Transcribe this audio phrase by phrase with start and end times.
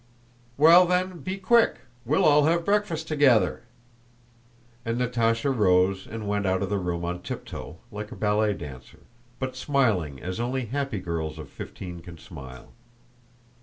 [0.57, 1.81] "Well then, be quick.
[2.05, 3.61] We'll all have breakfast together."
[4.83, 9.01] And Natásha rose and went out of the room on tiptoe, like a ballet dancer,
[9.37, 12.71] but smiling as only happy girls of fifteen can smile.